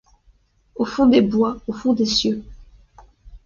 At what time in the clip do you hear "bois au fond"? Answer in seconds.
1.21-1.93